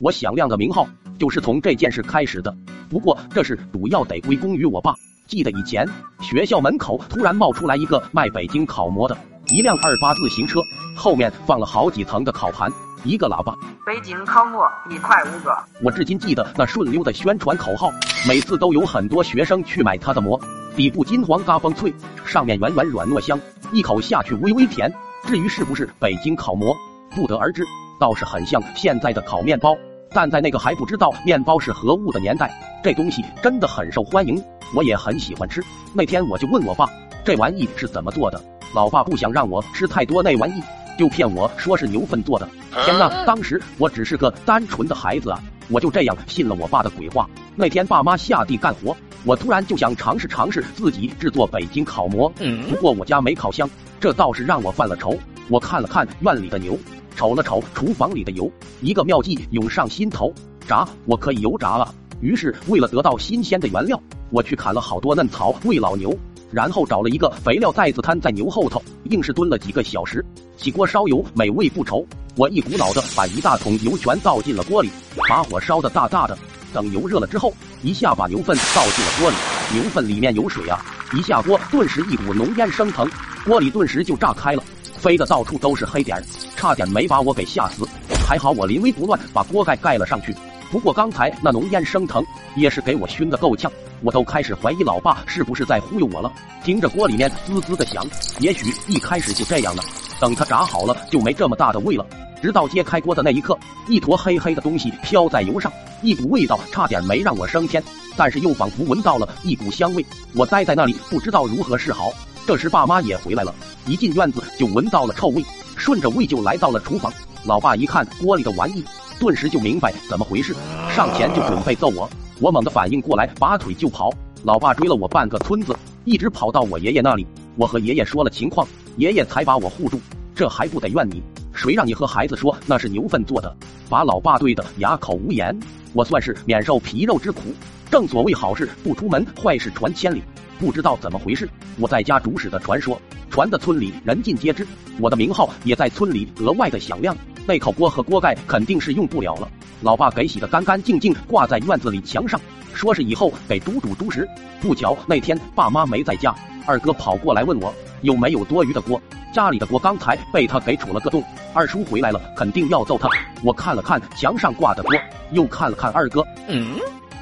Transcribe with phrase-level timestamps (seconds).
[0.00, 2.54] 我响亮的名号就是从这件事开始的。
[2.88, 4.94] 不过这事主要得归功于我爸。
[5.26, 5.86] 记得以前
[6.22, 9.16] 学校门口突然冒出来一个卖北京烤馍的，
[9.48, 10.58] 一辆二八自行车，
[10.96, 12.72] 后面放了好几层的烤盘，
[13.04, 13.54] 一个喇叭。
[13.84, 15.54] 北京烤馍一块五个。
[15.82, 17.92] 我至今记得那顺溜的宣传口号，
[18.26, 20.40] 每次都有很多学生去买他的馍。
[20.74, 21.92] 底部金黄嘎嘣脆，
[22.24, 23.38] 上面圆圆软糯香，
[23.70, 24.90] 一口下去微微甜。
[25.26, 26.74] 至于是不是北京烤馍，
[27.14, 27.64] 不得而知，
[28.00, 29.76] 倒是很像现在的烤面包。
[30.12, 32.50] 但在那个还不知道面包是何物的年代，
[32.82, 34.42] 这东西真的很受欢迎。
[34.74, 35.62] 我也很喜欢吃。
[35.92, 36.88] 那天我就问我爸，
[37.24, 38.40] 这玩意是怎么做的？
[38.72, 40.62] 老爸不想让我吃太多那玩意，
[40.96, 42.48] 就骗我说是牛粪做的。
[42.84, 47.28] 天呐，当时我只是个单纯的孩子啊，我就这样信了我爸的鬼话。
[47.56, 52.32] 那天爸妈下地干活，我突然就想尝试尝试自己制作北京烤馍。
[52.68, 55.18] 不过我家没烤箱，这倒是让我犯了愁。
[55.50, 56.78] 我看了看院里的牛，
[57.16, 58.50] 瞅了瞅厨房里的油，
[58.80, 60.32] 一个妙计涌上心头：
[60.66, 61.92] 炸，我可以油炸了。
[62.20, 64.00] 于是为了得到新鲜的原料。
[64.32, 66.16] 我去砍了好多嫩草喂老牛，
[66.52, 70.24] 然后找了一个肥料袋子摊在牛后头，硬是蹲了几个小时。
[70.56, 72.06] 起锅烧油，美味不愁。
[72.36, 74.88] 我一股脑的把一大桶油全倒进了锅里，
[75.28, 76.38] 把火烧的大大的。
[76.72, 79.36] 等油热了之后，一下把牛粪倒进了锅里。
[79.72, 80.78] 牛粪里面有水啊，
[81.12, 83.10] 一下锅顿时一股浓烟升腾，
[83.44, 84.62] 锅里顿时就炸开了，
[85.00, 86.22] 飞的到处都是黑点，
[86.56, 87.88] 差点没把我给吓死。
[88.28, 90.36] 还好我临危不乱，把锅盖盖了上去。
[90.70, 93.72] 不过刚才那浓烟升腾，也是给我熏得够呛。
[94.02, 96.30] 我都开始怀疑老爸是不是在忽悠我了。
[96.62, 98.06] 听着锅里面滋滋的响，
[98.38, 99.82] 也许一开始就这样了。
[100.20, 102.06] 等它炸好了，就没这么大的味了。
[102.42, 107.82] 直到揭开锅的那一刻，一坨黑黑的东西飘在油上，一股味道差点没让我升天，
[108.16, 110.04] 但是又仿佛闻到了一股香味。
[110.34, 112.12] 我呆在那里，不知道如何是好。
[112.46, 113.54] 这时爸妈也回来了，
[113.86, 115.44] 一进院子就闻到了臭味，
[115.76, 117.12] 顺着味就来到了厨房。
[117.44, 118.84] 老爸一看锅里的玩意，
[119.18, 120.54] 顿时就明白怎么回事，
[120.94, 122.10] 上前就准备揍我。
[122.40, 124.10] 我猛地反应过来，拔腿就跑。
[124.42, 127.26] 老爸追了我半个村子，一直跑到我爷爷那里。
[127.56, 130.00] 我和爷爷说了情况，爷爷才把我护住。
[130.34, 131.22] 这还不得怨你？
[131.52, 133.54] 谁让你和孩子说那是牛粪做的？
[133.88, 135.58] 把老爸怼的哑口无言。
[135.92, 137.54] 我算是免受皮肉之苦。
[137.90, 140.22] 正所谓好事不出门，坏事传千里。
[140.58, 144.66] 不知道怎么回事，我在家主使的传说传的村里人尽皆知，
[144.98, 147.16] 我的名号也在村里格外的响亮。
[147.46, 149.50] 那口锅和锅盖肯定是用不了了。
[149.80, 152.38] 老爸给洗的干干净净，挂在院子里墙上，
[152.74, 154.28] 说是以后给猪煮猪食。
[154.60, 156.34] 不巧那天爸妈没在家，
[156.66, 159.00] 二哥跑过来问我有没有多余的锅，
[159.32, 161.22] 家里的锅刚才被他给杵了个洞。
[161.52, 163.08] 二叔回来了，肯定要揍他。
[163.42, 164.94] 我看了看墙上挂的锅，
[165.32, 166.76] 又看了看二哥，嗯，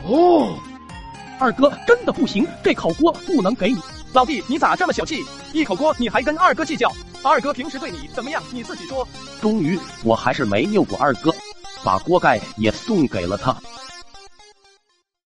[0.06, 0.54] 哦，
[1.38, 3.78] 二哥真的不行，这口锅不能给你。
[4.12, 5.24] 老弟，你咋这么小气？
[5.52, 6.90] 一口锅你还跟二哥计较？
[7.22, 8.42] 二哥平时对你怎么样？
[8.52, 9.06] 你自己说。
[9.40, 11.30] 终于，我还是没拗过二哥。
[11.84, 13.56] 把锅盖也送给了他。